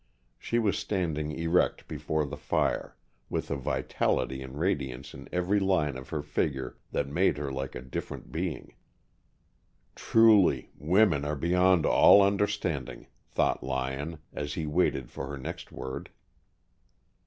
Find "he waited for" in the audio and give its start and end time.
14.55-15.27